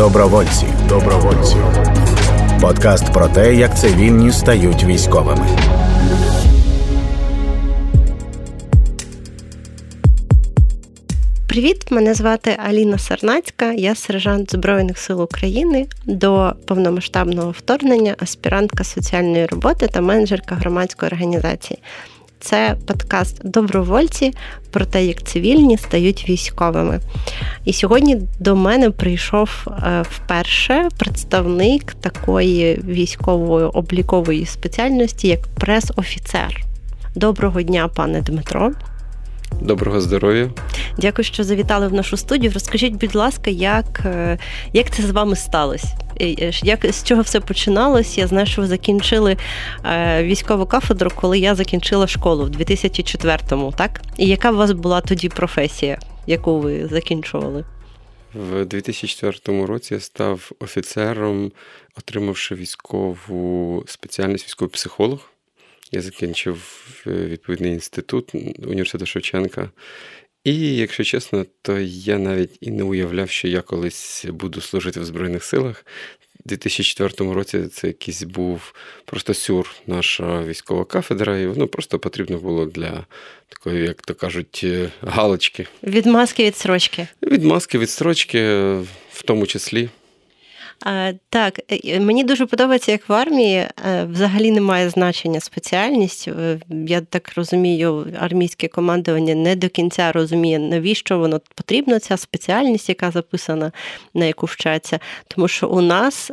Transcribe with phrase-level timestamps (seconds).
[0.00, 0.66] Добровольці.
[0.88, 1.56] Добровольці.
[2.60, 5.46] Подкаст про те, як цивільні стають військовими.
[11.48, 19.46] Привіт, мене звати Аліна Сарнацька, я сержант Збройних сил України до повномасштабного вторгнення, аспірантка соціальної
[19.46, 21.78] роботи та менеджерка громадської організації.
[22.40, 24.34] Це подкаст Добровольці
[24.70, 27.00] про те, як цивільні стають військовими.
[27.64, 36.64] І сьогодні до мене прийшов е, вперше представник такої військової облікової спеціальності, як прес-офіцер.
[37.14, 38.72] Доброго дня, пане Дмитро.
[39.60, 40.50] Доброго здоров'я.
[40.98, 42.52] Дякую, що завітали в нашу студію.
[42.54, 44.38] Розкажіть, будь ласка, як е,
[44.72, 45.88] як це з вами сталося?
[46.20, 48.18] Е, як з чого все починалось?
[48.18, 49.36] Я знаю, що ви закінчили
[49.84, 54.00] е, військову кафедру, коли я закінчила школу в 2004-му, так?
[54.16, 57.64] І яка у вас була тоді професія, яку ви закінчували?
[58.34, 61.52] В 2004 році я став офіцером,
[61.98, 65.30] отримавши військову спеціальність військовий психолог.
[65.92, 69.70] Я закінчив е, відповідний інститут університету Шевченка.
[70.44, 75.04] І, якщо чесно, то я навіть і не уявляв, що я колись буду служити в
[75.04, 75.84] Збройних силах.
[76.44, 78.74] У 2004 році це якийсь був
[79.04, 83.06] просто сюр, наша військова кафедра, і воно просто потрібно було для
[83.48, 85.66] такої, як то кажуть, е, галочки.
[85.82, 87.08] Від маски від строчки.
[87.22, 88.40] Від маски від строчки,
[89.12, 89.88] в тому числі.
[91.28, 96.28] Так, е, мені дуже подобається, як в армії е, взагалі немає значення спеціальність.
[96.28, 102.88] Е, я так розумію, армійське командування не до кінця розуміє, навіщо воно потрібно, ця спеціальність,
[102.88, 103.72] яка записана,
[104.14, 104.98] на яку вчаться.
[105.28, 106.30] Тому що у нас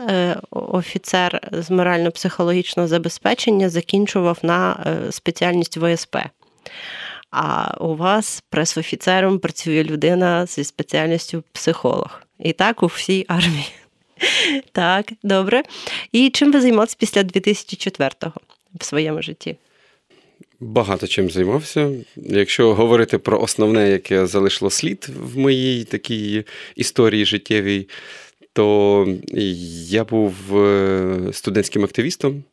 [0.52, 6.18] офіцер з морально-психологічного забезпечення закінчував на спеціальність ВСП.
[7.32, 12.22] А у вас прес-офіцером працює людина зі спеціальністю психолог.
[12.40, 13.68] І так у всій армії.
[14.72, 15.64] Так, добре.
[16.12, 18.42] І чим ви займалися після 2004-го
[18.80, 19.56] в своєму житті?
[20.60, 21.92] Багато чим займався.
[22.16, 26.44] Якщо говорити про основне, яке залишило слід в моїй такій
[26.76, 27.88] історії життєвій,
[28.54, 29.08] то
[29.90, 32.44] я був е, студентським активістом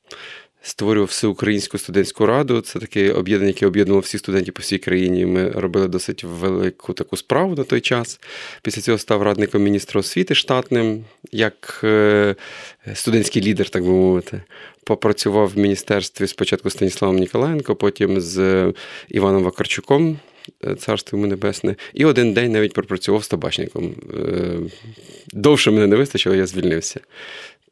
[0.64, 2.60] створював всеукраїнську студентську раду.
[2.60, 5.26] Це таке об'єднання, яке об'єднувало всіх студентів по всій країні.
[5.26, 8.20] Ми робили досить велику таку справу на той час.
[8.62, 12.36] Після цього став радником міністра освіти штатним, як е,
[12.94, 14.42] студентський лідер, так би мовити.
[14.84, 18.72] Попрацював в міністерстві спочатку з Станіславом Ніколаєнко, потім з
[19.08, 20.19] Іваном Вакарчуком.
[20.66, 23.94] Е, царство йому небесне, і один день навіть пропрацював з табачником.
[24.14, 24.58] Е,
[25.32, 27.00] довше мене не вистачило, я звільнився.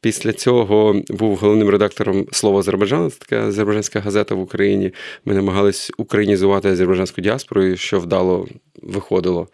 [0.03, 4.93] Після цього був головним редактором Слово Азербайджану, це така азербайджанська газета в Україні.
[5.25, 8.47] Ми намагались українізувати азербайджанську діаспору, що вдало
[8.81, 9.47] виходило.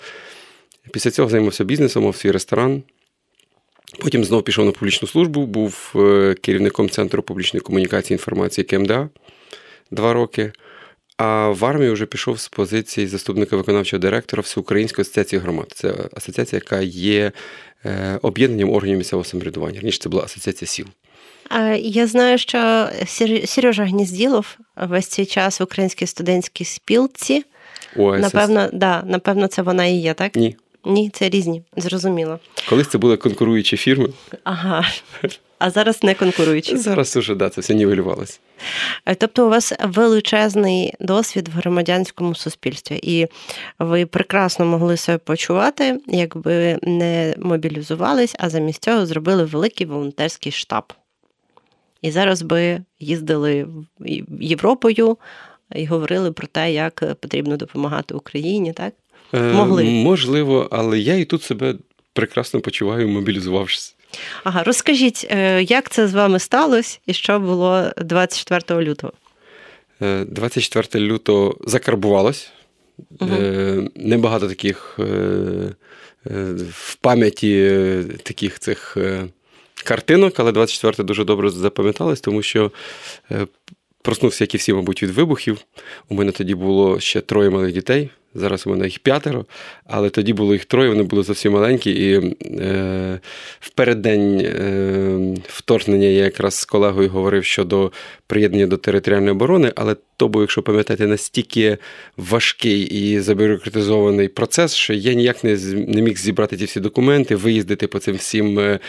[0.93, 2.83] Після цього займався бізнесом, мав свій ресторан.
[3.99, 9.09] Потім знову пішов на публічну службу, був е, керівником Центру публічної комунікації і інформації КМДА
[9.91, 10.51] два роки.
[11.21, 15.71] А в армію вже пішов з позиції заступника виконавчого директора Всеукраїнської асоціації громад.
[15.75, 17.31] Це асоціація, яка є
[17.85, 19.79] Е, об'єднанням органів місцевого самоврядування.
[19.79, 20.85] Раніше це була асоціація сіл.
[21.79, 22.89] Я знаю, що
[23.45, 27.43] Сережа Гнізділов весь цей час в українській студентській спілці.
[27.95, 28.21] ОСС.
[28.21, 30.35] Напевно, да, напевно, це вона і є, так?
[30.35, 30.55] Ні.
[30.85, 32.39] Ні, це різні, зрозуміло.
[32.69, 34.09] Колись це були конкуруючі фірми.
[34.43, 34.85] Ага.
[35.59, 36.77] А зараз не конкуруючі.
[36.77, 38.39] Зараз уже да, це все нівелювалося.
[39.05, 43.27] Е, тобто, у вас величезний досвід в громадянському суспільстві, і
[43.79, 50.93] ви прекрасно могли себе почувати, якби не мобілізувались, а замість цього зробили великий волонтерський штаб.
[52.01, 53.67] І зараз би їздили
[54.39, 55.17] Європою
[55.75, 58.93] і говорили про те, як потрібно допомагати Україні, так?
[59.33, 59.83] Е, Могли.
[59.83, 61.75] Е, можливо, але я і тут себе
[62.13, 63.95] прекрасно почуваю, мобілізувавшись.
[64.43, 69.13] Ага, розкажіть, е, як це з вами сталося і що було 24 лютого?
[69.99, 72.51] 24 е, лютого закарбувалось.
[73.19, 73.35] Угу.
[73.95, 74.99] Небагато таких
[76.69, 77.71] в пам'яті
[78.23, 78.97] таких цих
[79.85, 82.71] картинок, але 24 дуже добре запам'яталось, тому що
[84.01, 85.57] проснувся, як і всі, мабуть, від вибухів.
[86.09, 88.09] У мене тоді було ще троє малих дітей.
[88.35, 89.45] Зараз у мене їх п'ятеро,
[89.85, 91.91] але тоді було їх троє, вони були зовсім маленькі.
[91.91, 93.19] І е,
[93.59, 97.91] в переддень е, вторгнення я якраз з колегою говорив щодо
[98.27, 101.77] приєднання до територіальної оборони, але то був, якщо пам'ятаєте, настільки
[102.17, 107.87] важкий і забюрократизований процес, що я ніяк не не міг зібрати ті всі документи, виїздити
[107.87, 108.79] по цим всім е,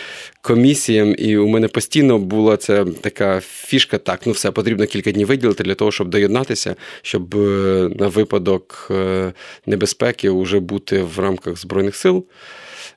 [0.43, 1.15] комісіям.
[1.19, 5.65] І у мене постійно була ця така фішка: так, ну все, потрібно кілька днів виділити
[5.65, 9.33] для того, щоб доєднатися, щоб е, на випадок е,
[9.67, 12.27] небезпеки вже бути в рамках Збройних сил.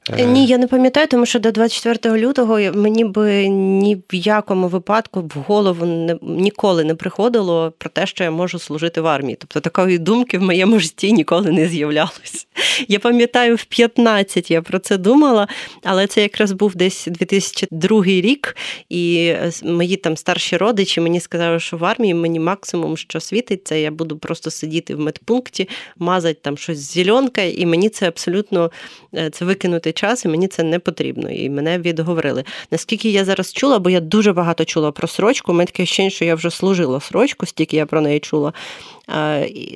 [0.10, 4.68] Е, ні, я не пам'ятаю, тому що до 24 лютого мені би ні в якому
[4.68, 9.38] випадку в голову не, ніколи не приходило про те, що я можу служити в армії.
[9.40, 12.48] Тобто такої думки в моєму житті ніколи не з'являлось.
[12.88, 15.48] Я пам'ятаю, в 15 я про це думала,
[15.84, 18.56] але це якраз був десь 2002 рік,
[18.90, 19.34] і
[19.64, 23.92] мої там старші родичі мені сказали, що в армії мені максимум, що світить, це я
[23.92, 28.72] буду просто сидіти в медпункті, мазати там щось з зеленкою, і мені це абсолютно
[29.16, 31.30] е, це викинути час, і мені це не потрібно.
[31.30, 32.44] І мене відговорили.
[32.72, 36.26] Наскільки я зараз чула, бо я дуже багато чула про срочку, мене таке ощущення, що
[36.26, 38.54] я вже служила срочку, стільки я про неї чула.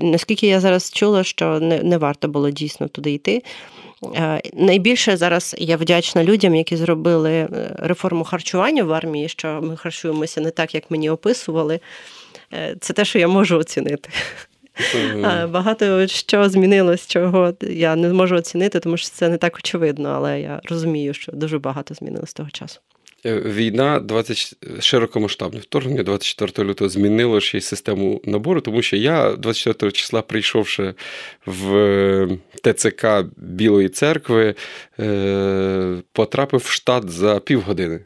[0.01, 3.43] Наскільки я зараз чула, що не, не варто було дійсно туди йти.
[4.53, 10.41] Найбільше зараз я вдячна людям, які зробили е, реформу харчування в армії, що ми харчуємося
[10.41, 11.79] не так, як мені описували.
[12.53, 14.09] Е, це те, що я можу оцінити.
[15.49, 20.41] Багато що змінилось, чого я не можу оцінити, тому що це не так очевидно, але
[20.41, 22.79] я розумію, що дуже багато змінилось з того часу.
[23.25, 29.31] Е, війна 20 широкомасштабне вторгнення 24 лютого змінило ще й систему набору, тому що я
[29.31, 30.93] 24 числа, прийшовши
[31.45, 33.07] в е, ТЦК
[33.37, 34.55] Білої церкви,
[34.99, 37.99] е, потрапив в штат за півгодини.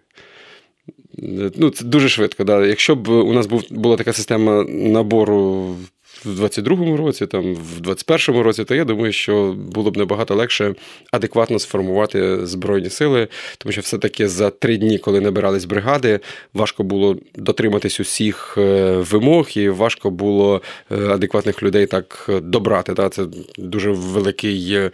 [1.55, 2.43] Ну, Це дуже швидко.
[2.43, 2.65] Да.
[2.65, 5.75] Якщо б у нас був, була така система набору
[6.25, 10.75] в 22-му році, там в 21-му році, то я думаю, що було б набагато легше
[11.11, 13.27] адекватно сформувати збройні сили,
[13.57, 16.19] тому що все-таки за три дні, коли набирались бригади,
[16.53, 20.61] важко було дотриматись усіх е, вимог, і важко було
[20.91, 22.93] е, адекватних людей так добрати.
[22.93, 23.09] Да?
[23.09, 23.25] Це
[23.57, 24.91] дуже великий е,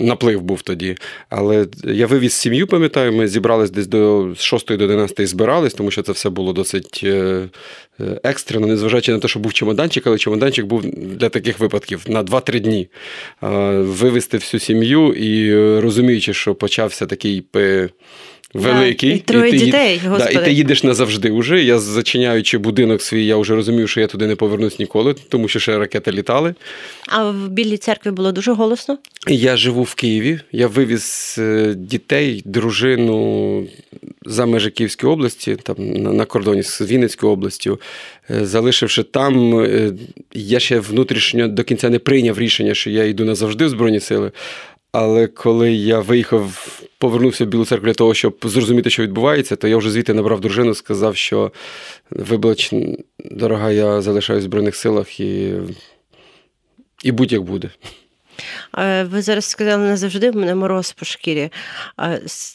[0.00, 0.96] наплив був тоді.
[1.28, 6.02] Але я вивіз сім'ю, пам'ятаю, ми зібрались десь до 6 до 11 збирались, тому що
[6.02, 7.06] це все було досить
[8.24, 12.60] екстрено, незважаючи на те, що був чемоданчик, але чемоданчик був для таких випадків на 2-3
[12.60, 12.88] дні.
[13.82, 17.44] Вивезти всю сім'ю і розуміючи, що почався такий
[18.54, 19.10] великий.
[19.10, 21.62] Да, і троє і ти, дітей, да, і ти їдеш назавжди вже.
[21.64, 25.58] Я зачиняючи будинок свій, я вже розумів, що я туди не повернусь ніколи, тому що
[25.58, 26.54] ще ракети літали.
[27.08, 28.98] А в Білій церкві було дуже голосно?
[29.28, 30.40] Я живу в Києві.
[30.52, 33.66] Я вивіз е, дітей, дружину
[34.26, 37.80] за межі Київської області, там на кордоні з Вінницькою областю.
[38.30, 39.92] Е, залишивши там, е,
[40.34, 44.30] я ще внутрішньо до кінця не прийняв рішення, що я йду назавжди в Збройні Сили.
[44.92, 49.68] Але коли я виїхав, повернувся в Білу церкву для того, щоб зрозуміти, що відбувається, то
[49.68, 51.52] я вже звідти набрав дружину, сказав, що
[52.10, 52.70] вибач,
[53.18, 55.54] дорога, я залишаюсь в Збройних силах і
[57.02, 57.70] і будь-як буде.
[59.04, 61.50] Ви зараз сказали назавжди, в мене мороз по шкірі.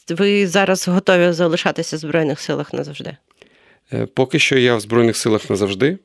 [0.10, 3.18] Ви зараз готові залишатися в Збройних силах назавжди?
[3.94, 5.98] Е, поки що я в Збройних силах назавжди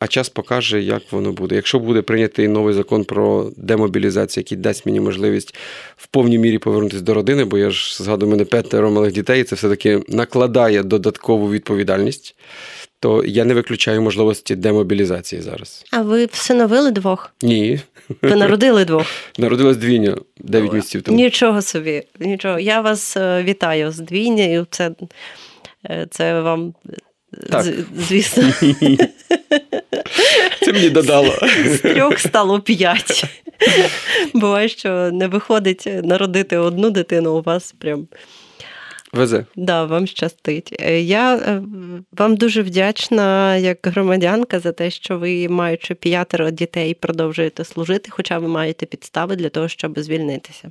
[0.00, 1.54] а час покаже, як воно буде.
[1.54, 5.54] Якщо буде прийнятий новий закон про демобілізацію, який дасть мені можливість
[5.96, 9.44] в повній мірі повернутися до родини, бо я ж згадую, мене п'ятеро малих дітей, і
[9.44, 12.36] це все-таки накладає додаткову відповідальність.
[13.00, 15.84] То я не виключаю можливості демобілізації зараз.
[15.90, 17.32] А ви всиновили двох?
[17.42, 17.80] Ні.
[18.22, 19.06] Ви народили двох?
[19.38, 21.18] Народилась двійня 9 місяців тому.
[21.18, 22.58] Нічого собі, нічого.
[22.58, 24.66] Я вас е, вітаю з двійнею.
[24.70, 24.90] Це,
[25.90, 26.74] е, Це вам
[27.50, 27.66] так.
[27.96, 28.42] Звісно.
[30.62, 31.34] Це мені додало.
[31.64, 33.24] З трьох стало п'ять.
[34.34, 38.08] Буває, що не виходить народити одну дитину, у вас прям.
[39.12, 39.46] Везе.
[39.56, 40.76] Да, вам щастить.
[40.80, 41.62] Е, я е,
[42.12, 48.38] вам дуже вдячна як громадянка за те, що ви, маючи п'ятеро дітей, продовжуєте служити, хоча
[48.38, 50.70] ви маєте підстави для того, щоб звільнитися.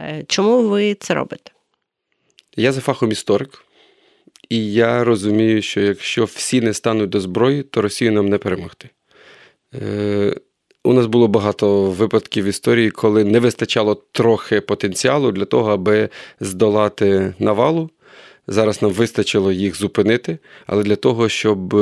[0.00, 1.50] Е, чому ви це робите?
[2.56, 3.63] Я за фахом історик.
[4.48, 8.88] І я розумію, що якщо всі не стануть до зброї, то Росію нам не перемогти.
[9.74, 10.36] Е,
[10.84, 16.08] У нас було багато випадків в історії, коли не вистачало трохи потенціалу для того, аби
[16.40, 17.90] здолати навалу.
[18.46, 21.76] Зараз нам вистачило їх зупинити, але для того, щоб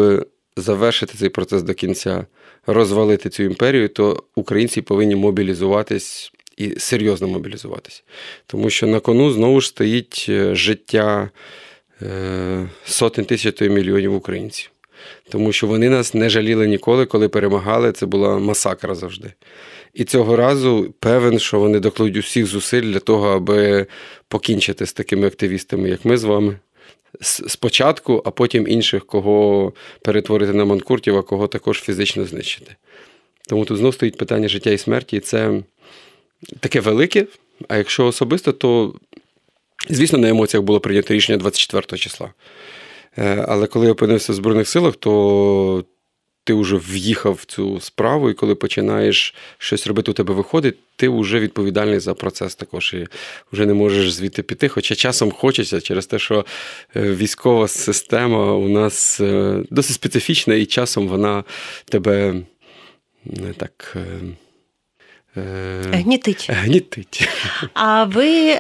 [0.56, 2.26] завершити цей процес до кінця,
[2.66, 8.04] розвалити цю імперію, то українці повинні мобілізуватись і серйозно мобілізуватись.
[8.46, 11.30] Тому що на кону знову ж стоїть е, життя.
[12.02, 14.70] Е, сотень тисяч мільйонів українців.
[15.28, 17.92] Тому що вони нас не жаліли ніколи, коли перемагали.
[17.92, 19.32] Це була масакра завжди.
[19.94, 23.86] І цього разу певен, що вони докладуть усіх зусиль для того, аби
[24.28, 26.58] покінчити з такими активістами, як ми з вами.
[27.20, 32.76] Спочатку, а потім інших, кого перетворити на манкуртів, а кого також фізично знищити.
[33.48, 35.62] Тому тут знову стоїть питання життя і смерті, і це
[36.60, 37.26] таке велике.
[37.68, 38.94] А якщо особисто, то
[39.88, 42.32] Звісно, на емоціях було прийнято рішення 24 числа.
[43.18, 45.84] Е, але коли я опинився в Збройних силах, то
[46.44, 51.08] ти вже в'їхав в цю справу, і коли починаєш щось робити, у тебе виходить, ти
[51.08, 52.94] вже відповідальний за процес також.
[52.94, 53.06] І
[53.52, 54.68] вже не можеш звідти піти.
[54.68, 56.46] Хоча часом хочеться через те, що
[56.96, 61.44] е, військова система у нас е, досить специфічна, і часом вона
[61.84, 62.34] тебе
[63.24, 63.96] не так.
[65.36, 66.50] Е, гнітить.
[66.50, 67.28] Гнітить.
[67.74, 68.54] А ви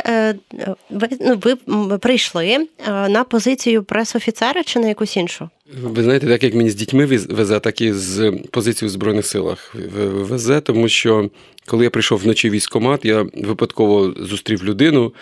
[0.90, 5.48] ви, ну, ви прийшли на позицію пресофіцера чи на якусь іншу?
[5.82, 9.74] Ви знаєте, так як мені з дітьми везе, так і з позиції в Збройних силах
[10.12, 11.30] везе, тому що
[11.66, 15.12] коли я прийшов вночі в військкомат, я випадково зустрів людину.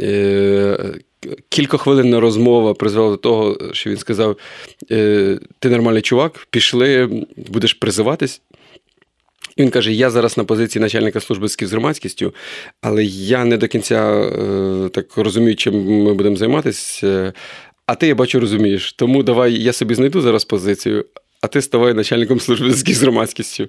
[0.00, 0.94] Е,
[1.48, 4.36] кілька хвилин розмова призвела до того, що він сказав:
[4.90, 8.40] «Е, Ти нормальний чувак, пішли, будеш призиватись.
[9.56, 12.34] І він каже: Я зараз на позиції начальника служби з громадськістю,
[12.80, 17.32] але я не до кінця е, так розумію, чим ми будемо займатися.
[17.86, 18.92] А ти, я бачу, розумієш.
[18.92, 21.04] Тому давай я собі знайду зараз позицію,
[21.44, 23.68] а ти ставай начальником служби зв'язків з громадськістю.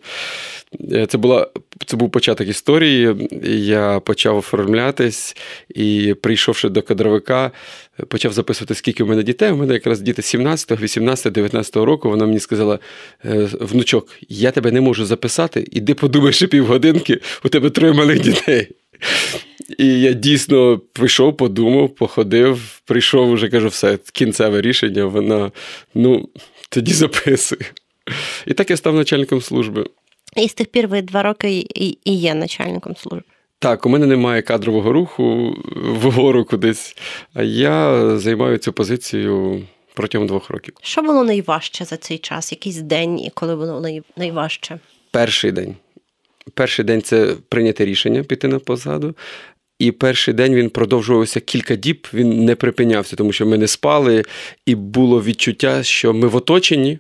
[0.91, 1.47] Е, це була,
[1.85, 3.29] це був початок історії.
[3.43, 5.37] Я почав оформлятись
[5.69, 7.51] і, прийшовши до кадровика,
[8.07, 9.51] почав записувати, скільки в мене дітей.
[9.51, 12.09] У мене якраз діти 17, 18, 19 року.
[12.09, 12.79] Вона мені сказала:
[13.25, 18.21] «Е, внучок, я тебе не можу записати, іди подумай ще півгодинки, у тебе троє малих
[18.21, 18.67] дітей.
[19.77, 25.51] І я дійсно прийшов, подумав, походив, прийшов, вже кажу, все, кінцеве рішення, вона
[25.95, 26.29] ну,
[26.69, 27.61] тоді записує.
[28.45, 29.85] І так я став начальником служби.
[30.35, 31.67] І з тих пір ви два роки
[32.05, 33.23] і є начальником служби.
[33.59, 36.97] Так, у мене немає кадрового руху вгору кудись,
[37.33, 40.73] а я займаю цю позицію протягом двох років.
[40.81, 42.51] Що було найважче за цей час?
[42.51, 44.79] Якийсь день, коли було найважче?
[45.11, 45.75] Перший день.
[46.53, 49.15] Перший день це прийняти рішення піти на посаду.
[49.79, 54.23] І перший день він продовжувався кілька діб, він не припинявся, тому що ми не спали,
[54.65, 56.99] і було відчуття, що ми в оточенні,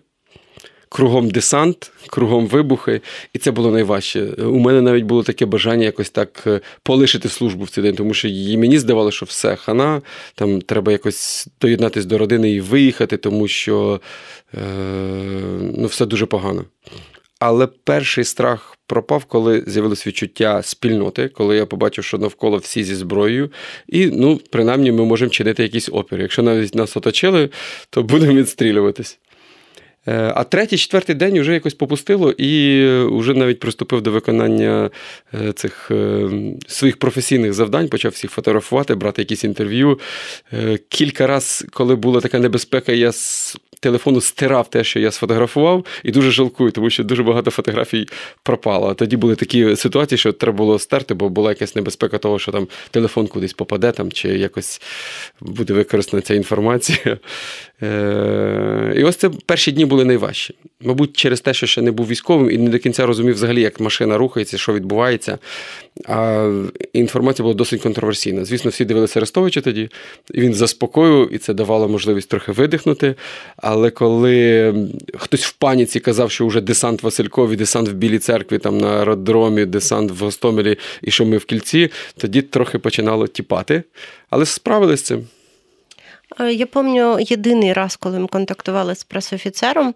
[0.89, 3.01] кругом десант, кругом вибухи,
[3.33, 4.23] і це було найважче.
[4.25, 8.13] У мене навіть було таке бажання якось так е, полишити службу в цей день, тому
[8.13, 10.01] що і мені здавалося, що все хана,
[10.35, 14.01] там треба якось доєднатися до родини і виїхати, тому що
[14.53, 14.59] е,
[15.77, 16.65] ну, все дуже погано.
[17.39, 22.95] Але перший страх пропав, коли з'явилось відчуття спільноти, коли я побачив, що навколо всі зі
[22.95, 23.51] зброєю,
[23.87, 26.21] і ну, принаймні, ми можемо чинити якийсь опір.
[26.21, 27.49] Якщо навіть нас оточили,
[27.89, 29.19] то будемо відстрілюватись.
[30.07, 34.89] Е, а третій, четвертий день вже якось попустило і вже навіть приступив до виконання
[35.33, 36.29] е, цих е,
[36.67, 39.99] своїх професійних завдань, почав всіх фотографувати, брати якісь інтерв'ю.
[40.89, 46.11] Кілька разів, коли була така небезпека, я з телефону стирав те, що я сфотографував, і
[46.11, 48.07] дуже жалкую, тому що дуже багато фотографій
[48.43, 48.93] пропало.
[48.93, 52.67] Тоді були такі ситуації, що треба було стерти, бо була якась небезпека того, що там
[52.91, 54.81] телефон кудись попаде, там, чи якось
[55.41, 57.17] буде використана ця інформація.
[58.95, 60.55] І ось це перші дні були найважчі.
[60.81, 63.79] Мабуть, через те, що ще не був військовим і не до кінця розумів взагалі, як
[63.79, 65.37] машина рухається, що відбувається.
[66.07, 66.49] А
[66.93, 68.45] інформація була досить контроверсійна.
[68.45, 69.89] Звісно, всі дивилися Арестовича тоді,
[70.33, 73.15] він заспокоював, і це давало можливість трохи видихнути.
[73.57, 74.73] Але коли
[75.17, 79.65] хтось в паніці казав, що вже десант Василькові, десант в Білій церкві, там на аеродромі,
[79.65, 83.83] десант в Гостомелі і що ми в кільці, тоді трохи починало тіпати.
[84.29, 85.27] Але справилися з цим.
[86.39, 89.93] Е, я пам'ятаю єдиний раз, коли ми контактували з пресофіцером,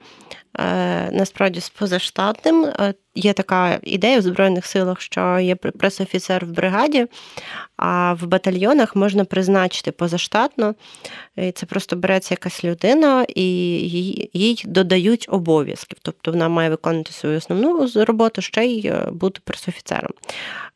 [1.11, 2.65] насправді з позаштатним.
[2.65, 7.07] Е, є така ідея в Збройних силах, що є пресофіцер в бригаді,
[7.77, 10.75] а в батальйонах можна призначити позаштатно.
[11.35, 13.43] І Це просто береться якась людина і
[14.33, 15.97] їй додають обов'язків.
[16.01, 20.11] Тобто вона має виконувати свою основну роботу, ще й бути пресофіцером.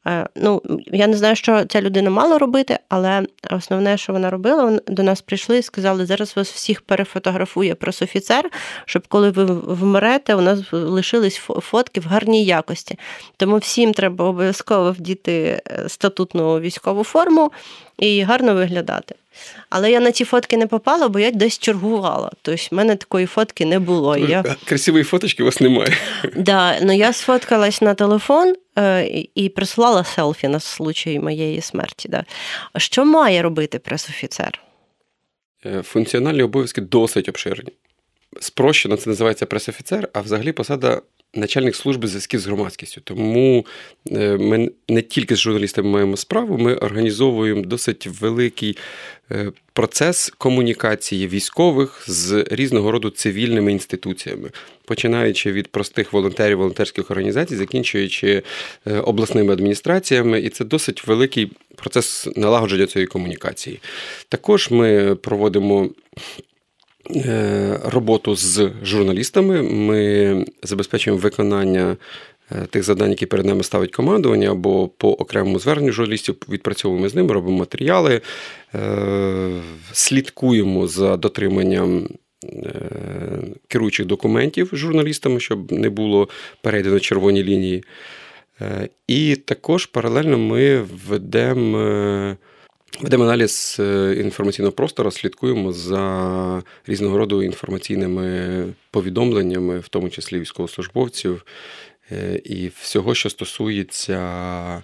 [0.08, 4.80] Е, ну, я не знаю, що ця людина мала робити, але основне, що вона робила,
[4.88, 8.50] до нас прийшли і сказали, зараз вас всіх перефотографує пресофіцер,
[8.86, 13.00] щоб коли ви вмрете, у нас лишились фотки в гарній якості.
[13.38, 17.52] Тому всім треба обов'язково вдіти е, статутну військову форму
[17.98, 19.16] і гарно виглядати.
[19.70, 22.32] Але я на ті фотки не попала, бо я десь чергувала.
[22.42, 24.18] Тобто в мене такої фотки не було.
[24.18, 24.44] Я...
[24.66, 25.98] Красивої фоточки у вас немає.
[26.36, 32.10] Да, ну Я сфоткалась на телефон е, і прислала селфі на случай моєї смерті.
[32.10, 32.24] Да.
[32.78, 34.60] Що має робити пресофіцер?
[35.66, 37.72] Е, функціональні обов'язки досить обширні.
[38.40, 41.02] Спрощено це називається пресофіцер, а взагалі посада
[41.34, 43.02] начальник служби зв'язків з громадськістю.
[43.04, 43.66] Тому
[44.12, 48.78] е, ми не тільки з журналістами маємо справу, ми організовуємо досить великий
[49.32, 54.52] е, процес комунікації військових з різного роду цивільними інституціями,
[54.86, 58.44] починаючи від простих волонтерів, волонтерських організацій, закінчуючи
[58.88, 63.80] е, обласними адміністраціями, і це досить великий процес налагодження цієї комунікації.
[64.30, 65.90] Також ми проводимо
[67.86, 69.62] роботу з журналістами.
[69.62, 71.98] Ми забезпечуємо виконання.
[72.70, 77.34] Тих завдань, які перед нами ставить командування, або по окремому зверненню журналістів відпрацьовуємо з ними,
[77.34, 78.22] робимо матеріали,
[79.92, 82.08] слідкуємо за дотриманням
[83.68, 86.30] керуючих документів журналістами, щоб не було
[86.62, 87.84] перейдено червоні лінії.
[88.62, 92.38] Е, і також паралельно ми ведемо е,
[93.02, 101.46] ведемо аналіз е, інформаційного простору, слідкуємо за різного роду інформаційними повідомленнями, в тому числі військовослужбовців,
[102.44, 104.84] і всього, що стосується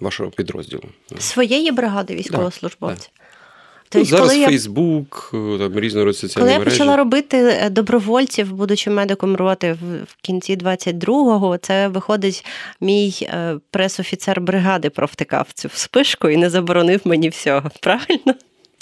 [0.00, 0.82] вашого підрозділу.
[1.18, 3.10] Своєї бригади військовослужбовців.
[3.16, 3.25] Так, Ну,
[3.88, 6.64] тобто, Зараз коли Фейсбук, там різні соціальні Коли мережі.
[6.64, 9.72] я почала робити е, добровольців, будучи медиком роти
[10.06, 12.44] в кінці 22-го, це виходить,
[12.80, 17.70] мій е, пресофіцер бригади провтикав цю спишку і не заборонив мені всього.
[17.80, 18.34] Правильно?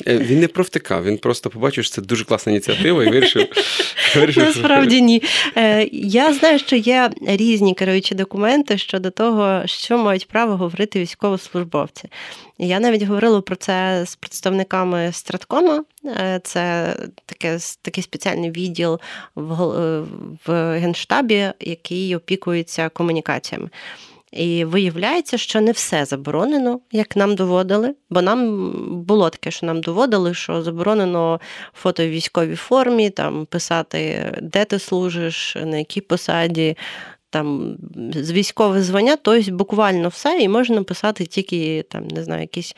[0.07, 3.49] Е, він не провтикав, він просто побачив, що це дуже класна ініціатива і вирішив.
[4.17, 5.23] вирішив Насправді ні.
[5.57, 12.09] Е, я знаю, що є різні керуючі документи щодо того, що мають право говорити військовослужбовці.
[12.59, 15.85] Я навіть говорила про це з представниками Страткома.
[16.05, 16.97] Е, це
[17.27, 19.01] таке, такий спеціальний відділ
[19.35, 20.01] в,
[20.47, 23.69] в Генштабі, який опікується комунікаціями.
[24.35, 28.71] І виявляється, що не все заборонено, як нам доводили, бо нам
[29.05, 31.41] було таке, що нам доводили, що заборонено
[31.75, 36.77] фото в військовій формі, там писати, де ти служиш, на якій посаді,
[37.31, 37.77] там
[38.15, 42.77] з військове звання, тобто буквально все, і можна писати тільки там, не знаю, якісь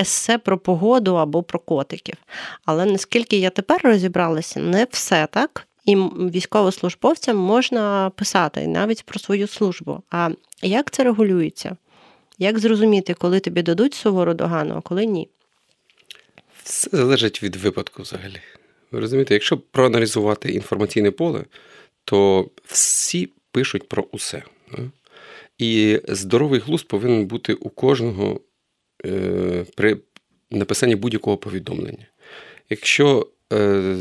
[0.00, 2.16] есе про погоду або про котиків.
[2.64, 5.66] Але наскільки я тепер розібралася, не все так.
[5.84, 10.02] І військовослужбовцям можна писати навіть про свою службу.
[10.10, 10.30] А
[10.62, 11.76] як це регулюється?
[12.38, 15.28] Як зрозуміти, коли тобі дадуть сувору догану, а коли ні?
[16.62, 18.40] Все залежить від випадку взагалі.
[18.90, 21.44] Ви розумієте, якщо проаналізувати інформаційне поле,
[22.04, 24.42] то всі пишуть про усе.
[25.58, 28.40] І здоровий глузд повинен бути у кожного
[29.04, 29.98] е, при
[30.50, 32.06] написанні будь-якого повідомлення.
[32.70, 33.96] Якщо е,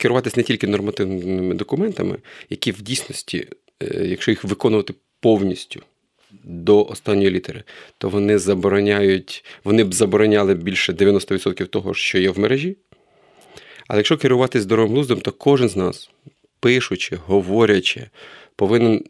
[0.00, 2.16] керуватися не тільки нормативними документами,
[2.50, 3.48] які в дійсності,
[3.82, 5.82] е, якщо їх виконувати повністю
[6.44, 7.64] до останньої літери,
[7.98, 12.76] то вони забороняють, вони б забороняли більше 90% того, що є в мережі.
[13.88, 16.10] Але якщо керуватися здоровим глуздом, то кожен з нас,
[16.60, 18.06] пишучи, говорячи,
[18.56, 19.04] повинен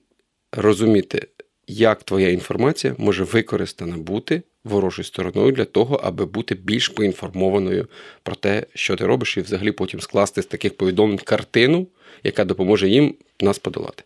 [0.52, 1.28] розуміти,
[1.66, 7.88] як твоя інформація може використана бути ворожою стороною для того, аби бути більш поінформованою
[8.22, 11.86] про те, що ти робиш, і взагалі потім скласти з таких повідомлень картину,
[12.24, 14.04] яка допоможе їм нас подолати.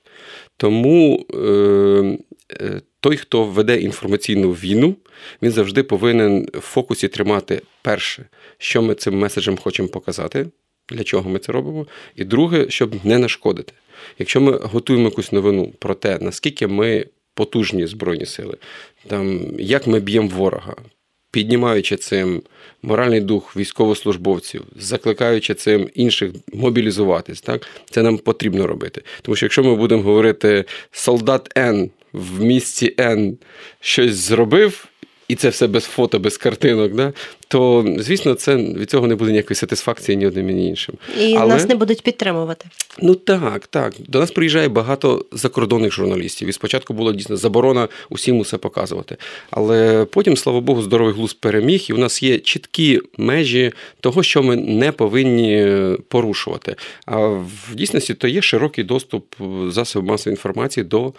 [0.57, 1.39] Тому е,
[2.61, 4.97] е, той, хто веде інформаційну війну,
[5.43, 8.25] він завжди повинен в фокусі тримати перше,
[8.59, 10.47] що ми цим меседжем хочемо показати.
[10.89, 11.87] Для чого ми це робимо?
[12.17, 13.73] І друге, щоб не нашкодити.
[14.19, 18.57] Якщо ми готуємо якусь новину про те, наскільки ми потужні збройні сили,
[19.07, 20.75] там як ми б'ємо ворога,
[21.31, 22.43] піднімаючи цим
[22.83, 29.03] моральний дух військовослужбовців, закликаючи цим інших мобілізуватись, так це нам потрібно робити.
[29.23, 33.39] Тому що якщо ми будемо говорити солдат Н в місті Н
[33.81, 34.89] щось зробив.
[35.29, 37.13] І це все без фото, без картинок, да?
[37.49, 40.95] то звісно, це від цього не буде ніякої сатисфакції ні одним, ні іншим.
[41.21, 41.55] І Але...
[41.55, 42.67] нас не будуть підтримувати.
[43.03, 43.95] Ну так, так.
[44.09, 46.49] До нас приїжджає багато закордонних журналістів.
[46.49, 49.17] І спочатку була дійсно заборона усім усе показувати.
[49.51, 54.43] Але потім, слава Богу, здоровий глузд переміг, і у нас є чіткі межі того, що
[54.43, 55.77] ми не повинні
[56.09, 56.77] порушувати.
[57.07, 59.35] А в дійсності то є широкий доступ
[59.69, 61.13] засобів масової інформації до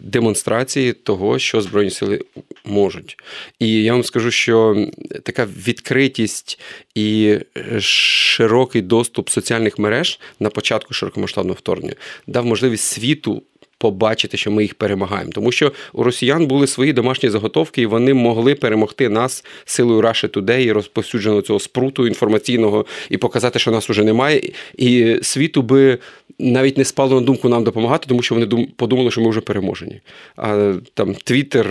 [0.00, 2.20] демонстрації того, що Збройні сили
[2.64, 3.18] можуть.
[3.58, 4.86] І я вам скажу, що
[5.22, 6.60] така відкритість
[6.94, 7.38] і
[7.80, 11.94] широкий доступ соціальних мереж на початку широкомасштабного вторгнення
[12.26, 13.42] дав можливість світу.
[13.78, 18.14] Побачити, що ми їх перемагаємо, тому що у росіян були свої домашні заготовки, і вони
[18.14, 23.90] могли перемогти нас силою Russia Today і розповсюдженого цього спруту інформаційного і показати, що нас
[23.90, 24.52] уже немає.
[24.76, 25.98] І світу би
[26.38, 30.00] навіть не спало на думку нам допомагати, тому що вони подумали, що ми вже переможені.
[30.36, 31.66] А там Твіттер,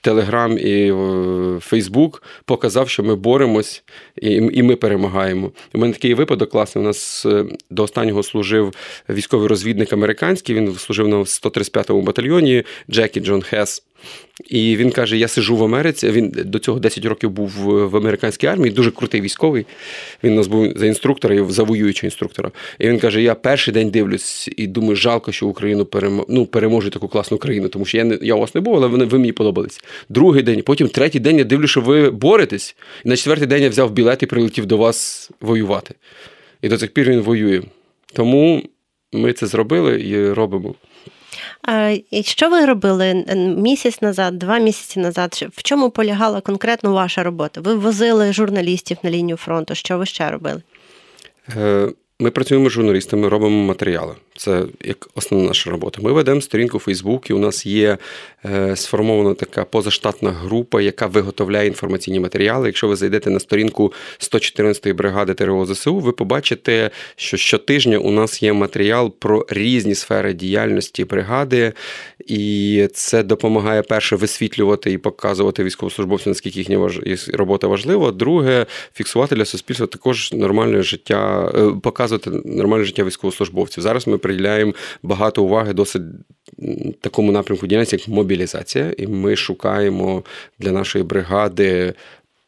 [0.00, 0.92] Телеграм і
[1.60, 3.82] Фейсбук показав, що ми боремось
[4.22, 5.50] і і ми перемагаємо.
[5.74, 6.84] У мене такий випадок класний.
[6.84, 8.74] У нас е, до останнього служив
[9.08, 10.54] військовий розвідник американський.
[10.54, 13.82] Він служив на 135-му батальйоні Джекі Джон Хес.
[14.44, 16.10] І він каже: Я сижу в Америці.
[16.10, 19.66] Він до цього 10 років був в американській армії, дуже крутий військовий.
[20.24, 22.50] Він у нас був за інструктора, за воюючого інструктора.
[22.78, 26.24] І він каже: Я перший день дивлюсь і думаю, жалко, що Україну перем...
[26.28, 28.86] ну, переможе таку класну країну, тому що я не я у вас не був, але
[28.86, 29.80] ви, ви мені подобались.
[30.08, 32.76] Другий день, потім третій день я дивлюся, що ви боретесь.
[33.04, 35.94] І на четвертий день я взяв білет і прилетів до вас воювати.
[36.62, 37.62] І до цих пір він воює.
[38.12, 38.62] Тому
[39.12, 40.74] ми це зробили і робимо.
[42.10, 43.14] І Що ви робили
[43.56, 45.46] місяць назад, два місяці назад?
[45.52, 47.60] В чому полягала конкретно ваша робота?
[47.60, 49.74] Ви возили журналістів на лінію фронту.
[49.74, 50.62] Що ви ще робили?
[52.20, 54.14] Ми працюємо з журналістами, робимо матеріали.
[54.36, 56.02] Це як основна наша робота.
[56.02, 57.32] Ми ведемо сторінку у Фейсбуці.
[57.32, 57.98] У нас є
[58.44, 62.66] е, сформована така позаштатна група, яка виготовляє інформаційні матеріали.
[62.66, 68.42] Якщо ви зайдете на сторінку 114-ї бригади ТРО ЗСУ, ви побачите, що щотижня у нас
[68.42, 71.72] є матеріал про різні сфери діяльності бригади,
[72.28, 76.90] і це допомагає перше висвітлювати і показувати військовослужбовцям, наскільки їхня
[77.32, 78.12] робота важлива.
[78.12, 83.82] Друге, фіксувати для суспільства також нормальне життя, е, показувати нормальне життя військовослужбовців.
[83.82, 86.02] Зараз ми приділяємо багато уваги досить
[87.00, 90.22] такому напрямку діяльності, як мобілізація, і ми шукаємо
[90.58, 91.94] для нашої бригади.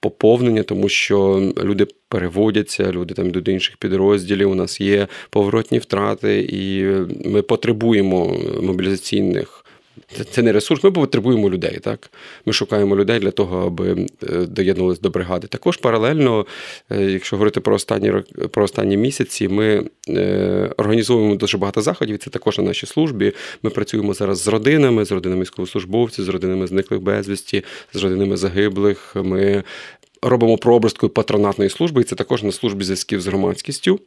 [0.03, 4.51] Поповнення, тому що люди переводяться, люди там йдуть до інших підрозділів.
[4.51, 6.85] У нас є поворотні втрати, і
[7.29, 9.60] ми потребуємо мобілізаційних
[10.31, 11.79] це не ресурс, ми потребуємо людей.
[11.83, 12.11] Так?
[12.47, 15.47] Ми шукаємо людей для того, аби е, доєднувалися до бригади.
[15.47, 16.47] Також паралельно,
[16.91, 18.13] е, якщо говорити про останні
[18.51, 22.19] про останні місяці, ми е, організовуємо дуже багато заходів.
[22.19, 23.33] Це також на нашій службі.
[23.63, 29.17] Ми працюємо зараз з родинами, з родинами військовослужбовців, з родинами зниклих безвісті, з родинами загиблих.
[29.17, 29.63] Ми
[30.23, 34.01] робимо прообраз патронатної служби, і це також на службі зв'язків з громадськістю.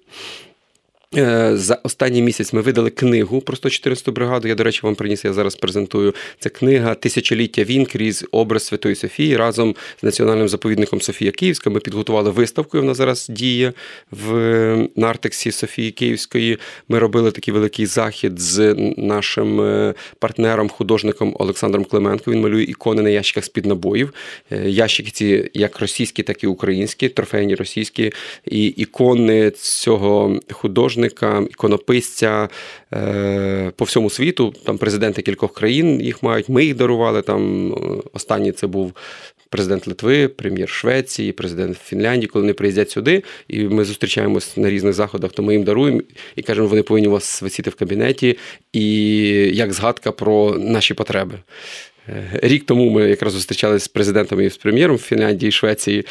[1.18, 4.48] Е, за останній місяць ми видали книгу про 114 бригаду.
[4.48, 6.14] Я, до речі, вам приніс, я зараз презентую.
[6.40, 11.70] Це книга Тисячоліття він крізь образ Святої Софії разом з національним заповідником Софія Київська.
[11.70, 12.78] Ми підготували виставку.
[12.78, 13.74] Вона зараз діє
[14.12, 16.58] в нартексі Софії Київської.
[16.90, 22.32] Ми робили такий великий захід з нашим е, партнером, художником Олександром Клименко.
[22.32, 24.14] Він малює ікони на ящиках з під набоїв.
[24.52, 28.12] Е, ящики ці як російські, так і українські, трофейні російські.
[28.46, 32.50] І ікони цього художника художника, іконописця
[32.94, 34.54] е, по всьому світу.
[34.66, 36.50] Там президенти кількох країн їх мають.
[36.50, 37.22] Ми їх дарували.
[37.22, 37.76] Там е,
[38.14, 38.94] останній це був.
[39.50, 44.94] Президент Литви, прем'єр Швеції, президент Фінляндії, коли вони приїздять сюди, і ми зустрічаємось на різних
[44.94, 46.02] заходах, то ми їм даруємо
[46.36, 48.38] і кажемо, вони повинні у вас висіти в кабінеті,
[48.74, 48.88] і
[49.54, 51.40] як згадка про наші потреби.
[52.10, 56.06] Е, рік тому ми якраз зустрічалися з президентом і з прем'єром Фінляндії і Швеції,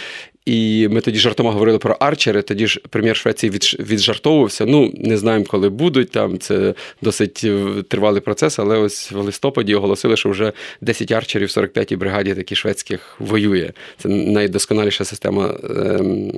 [0.46, 2.42] і ми тоді жартома говорили про арчери.
[2.42, 4.66] Тоді ж прем'єр Швеції віджартовувався.
[4.66, 6.10] Ну, не знаємо, коли будуть.
[6.10, 11.48] Там це досить е, тривалий процес, але ось в листопаді оголосили, що вже 10 арчерів
[11.48, 13.70] в 45-й бригаді такі шведських воює.
[13.98, 16.32] Це найдосконаліша система ем,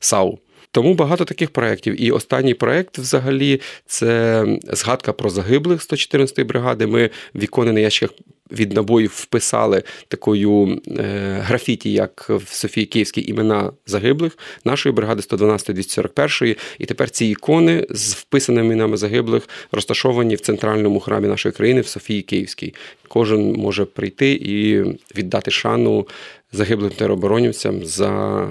[0.00, 0.38] САУ.
[0.70, 2.02] Тому багато таких проєктів.
[2.02, 6.86] І останній проєкт взагалі це згадка про загиблих 114-ї бригади.
[6.86, 8.16] Ми в ікони на ящиках
[8.52, 11.02] від набоїв вписали такою е,
[11.44, 16.56] графіті, як в Софії Київській імена загиблих нашої бригади 112-241.
[16.78, 21.86] І тепер ці ікони з вписаними іменами загиблих розташовані в центральному храмі нашої країни в
[21.86, 22.74] Софії Київській.
[23.08, 24.82] Кожен може прийти і
[25.18, 26.08] віддати шану
[26.52, 28.44] загиблим тероборонівцям за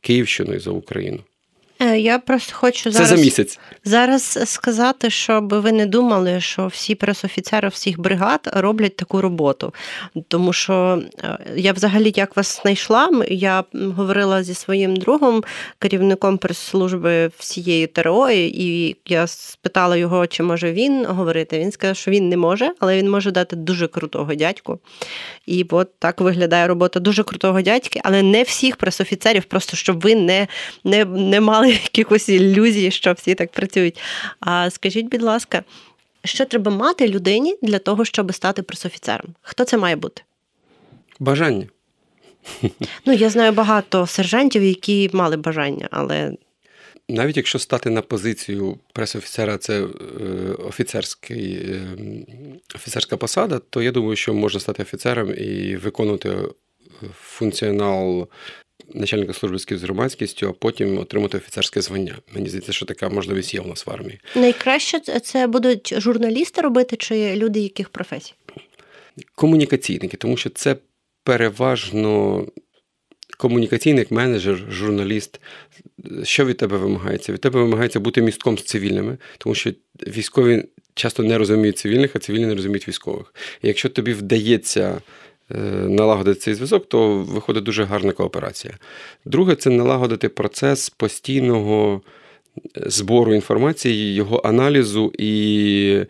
[0.00, 1.18] Київщину і за Україну.
[1.84, 3.58] Е, я просто хочу зараз Це за місяць.
[3.84, 9.74] зараз сказати, щоб ви не думали, що всі пресофіцери всіх бригад роблять таку роботу.
[10.28, 15.44] Тому що е, я взагалі як вас знайшла, я говорила зі своїм другом,
[15.78, 21.58] керівником прес-служби всієї ТРО, і я спитала його, чи може він говорити.
[21.58, 24.78] Він сказав, що він не може, але він може дати дуже крутого дядьку.
[25.46, 30.14] І от так виглядає робота дуже крутого дядьки, але не всіх пресофіцерів, просто щоб ви
[30.14, 30.48] не,
[30.84, 34.00] не, не мали якихось ілюзій, що всі так працюють.
[34.40, 35.64] А скажіть, будь ласка,
[36.24, 39.34] що треба мати людині для того, щоб стати пресофіцером?
[39.42, 40.22] Хто це має бути?
[41.18, 41.66] Бажання.
[43.06, 46.32] Ну, я знаю багато сержантів, які мали бажання, але.
[47.08, 49.86] Навіть якщо стати на позицію пресофіцера, це е,
[50.58, 51.96] офіцерський, е,
[52.74, 56.36] офіцерська посада, то я думаю, що можна стати офіцером і виконувати
[57.20, 58.28] функціонал
[58.94, 62.14] начальника служби з громадськістю, а потім отримати офіцерське звання.
[62.34, 64.20] Мені здається, що така можливість є у нас в армії.
[64.36, 68.34] Найкраще це будуть журналісти робити чи люди, яких професій?
[69.34, 70.76] Комунікаційники, тому що це
[71.24, 72.46] переважно.
[73.38, 75.40] Комунікаційний менеджер, журналіст,
[76.22, 77.32] що від тебе вимагається?
[77.32, 79.72] Від тебе вимагається бути містком з цивільними, тому що
[80.06, 83.34] військові часто не розуміють цивільних, а цивільні не розуміють військових.
[83.62, 85.00] І якщо тобі вдається
[85.88, 88.74] налагодити цей зв'язок, то виходить дуже гарна кооперація.
[89.24, 92.02] Друге, це налагодити процес постійного
[92.86, 96.06] збору інформації, його аналізу, і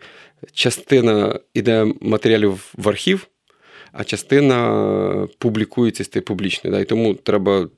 [0.53, 3.27] частина іде матеріалів в архів,
[3.91, 6.71] а частина публікується публічно.
[6.71, 6.79] Да?
[6.79, 7.69] І тому треба.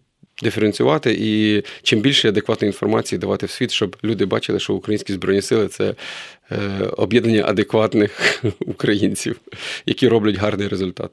[0.43, 5.41] Диференціювати і чим більше адекватної інформації давати в світ, щоб люди бачили, що українські збройні
[5.41, 5.95] сили це
[6.51, 6.57] е,
[6.97, 9.39] об'єднання адекватних українців,
[9.85, 11.11] які роблять гарний результат.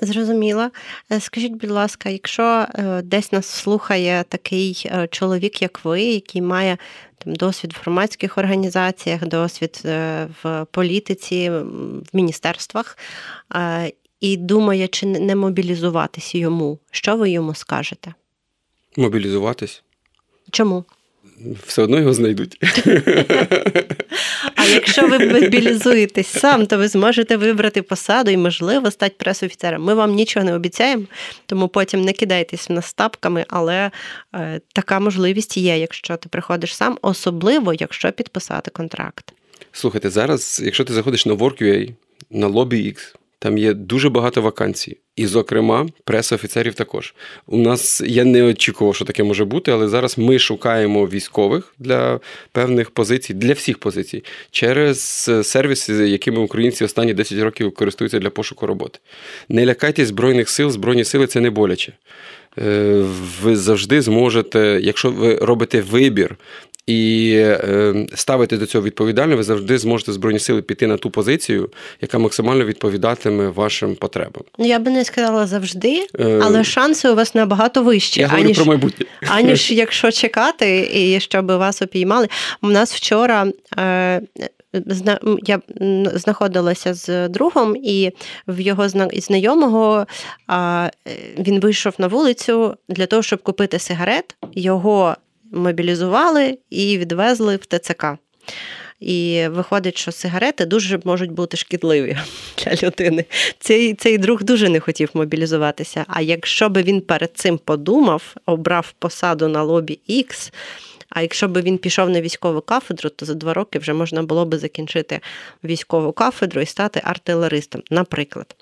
[0.00, 0.70] Зрозуміло.
[1.12, 6.42] Е, скажіть, будь ласка, якщо е, десь нас слухає такий е, чоловік, як ви, який
[6.42, 6.78] має
[7.18, 9.80] там досвід в громадських організаціях, досвід
[10.42, 12.98] в політиці, в міністерствах,
[14.20, 18.14] і думає, чи не мобілізуватись йому, що ви йому скажете?
[18.96, 19.82] Мобілізуватись.
[20.50, 20.84] Чому?
[21.66, 22.56] Все одно його знайдуть.
[24.54, 29.82] А якщо ви мобілізуєтесь сам, то ви зможете вибрати посаду і, можливо, стати пресофіцером.
[29.82, 31.04] Ми вам нічого не обіцяємо,
[31.46, 33.90] тому потім не кидайтесь нас тапками, але
[34.34, 39.32] е, така можливість є, якщо ти приходиш сам, особливо якщо підписати контракт.
[39.72, 41.94] Слухайте, зараз, якщо ти заходиш на WorkUA,
[42.30, 44.96] на LobbyX, там є дуже багато вакансій.
[45.16, 47.14] І, зокрема, пресофіцерів також.
[47.46, 52.20] У нас я не очікував, що таке може бути, але зараз ми шукаємо військових для
[52.52, 58.66] певних позицій, для всіх позицій, через сервіси, якими українці останні 10 років користуються для пошуку
[58.66, 58.98] роботи.
[59.48, 61.92] Не лякайтесь Збройних сил, Збройні сили це не боляче.
[62.58, 63.04] Е,
[63.42, 66.36] ви завжди зможете, якщо ви робите вибір
[66.90, 71.70] і е, ставити до цього відповідально, ви завжди зможете збройні сили піти на ту позицію,
[72.00, 74.42] яка максимально відповідатиме вашим потребам.
[74.58, 78.56] Ну я би не сказала завжди, е, але шанси у вас набагато вищі, я аніж
[78.56, 79.06] про майбутнє.
[79.28, 82.28] аніж якщо чекати, і щоб вас опіймали.
[82.62, 83.46] У нас вчора.
[83.78, 84.20] Е,
[85.42, 85.60] я
[86.14, 88.10] знаходилася з другом, і
[88.48, 90.06] в його знайомого
[91.38, 94.36] він вийшов на вулицю для того, щоб купити сигарет.
[94.52, 95.16] Його
[95.50, 98.04] мобілізували і відвезли в ТЦК.
[99.00, 102.16] І виходить, що сигарети дуже можуть бути шкідливі
[102.58, 103.24] для людини.
[103.58, 106.04] Цей цей друг дуже не хотів мобілізуватися.
[106.08, 110.52] А якщо би він перед цим подумав, обрав посаду на лобі X,
[111.08, 114.44] а якщо б він пішов на військову кафедру, то за два роки вже можна було
[114.44, 115.20] би закінчити
[115.64, 118.56] військову кафедру і стати артилеристом, наприклад.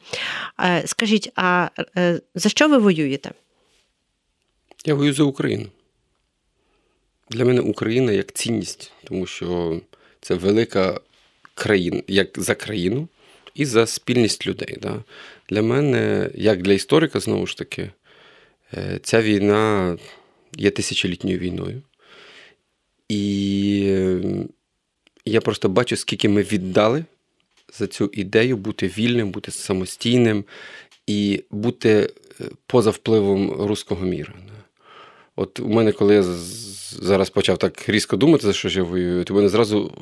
[0.60, 3.30] Е, скажіть, а е, за що ви воюєте?
[4.84, 5.66] Я воюю за Україну.
[7.30, 9.80] Для мене Україна як цінність, тому що
[10.20, 11.00] це велика
[11.54, 13.08] країна, як за країну
[13.54, 14.76] і за спільність людей.
[14.82, 15.04] Да?
[15.48, 17.90] Для мене, як для історика, знову ж таки,
[18.74, 19.96] е, ця війна
[20.56, 21.82] є тисячолітньою війною.
[23.08, 23.20] І
[25.24, 27.04] я просто бачу, скільки ми віддали
[27.72, 30.44] за цю ідею бути вільним, бути самостійним
[31.06, 32.10] і бути
[32.40, 34.34] е, поза впливом руського міра.
[35.40, 36.24] От у мене, коли я
[36.92, 39.92] зараз почав так різко думати, за що ж я воюю, то в мене зразу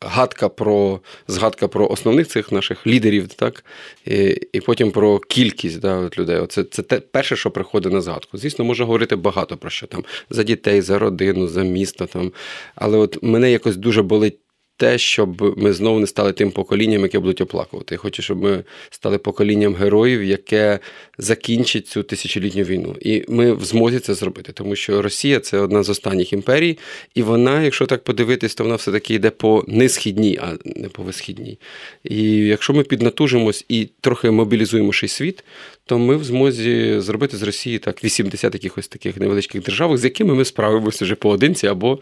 [0.00, 3.64] гадка про згадка про основних цих наших лідерів, так,
[4.06, 6.36] і і потім про кількість да, от людей.
[6.36, 8.38] Оце це те перше, що приходить на згадку.
[8.38, 12.32] Звісно, можна говорити багато про що там за дітей, за родину, за місто там.
[12.74, 14.38] Але от мене якось дуже болить
[14.76, 17.94] те, щоб ми знову не стали тим поколінням, яке будуть оплакувати.
[17.94, 20.78] Я хочу, щоб ми стали поколінням героїв, яке
[21.18, 22.96] закінчить цю тисячолітню війну.
[23.00, 26.78] І ми в змозі це зробити, тому що Росія це одна з останніх імперій,
[27.14, 31.58] і вона, якщо так подивитись, то вона все-таки йде по несхідній, а не по висхідній.
[32.04, 35.44] І якщо ми піднатужимось і трохи мобілізуємо світ,
[35.86, 40.34] то ми в змозі зробити з Росії так 80 якихось таких невеличких держав, з якими
[40.34, 41.98] ми справимося вже поодинці або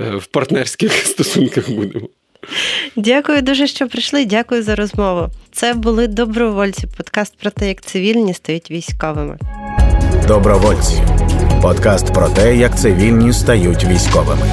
[0.00, 2.08] е, в партнерських стосунках будемо.
[2.96, 4.24] Дякую дуже, що прийшли.
[4.24, 5.28] Дякую за розмову.
[5.52, 6.86] Це були добровольці.
[6.96, 9.38] Подкаст про те, як цивільні стають військовими.
[10.28, 11.02] Добровольці.
[11.62, 14.46] Подкаст про те, як цивільні стають військовими.